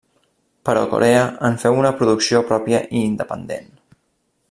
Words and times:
Però 0.69 0.81
Corea 0.93 1.27
en 1.51 1.59
feu 1.65 1.77
una 1.83 1.93
producció 2.01 2.41
pròpia 2.53 2.81
i 2.89 3.07
independent. 3.11 3.71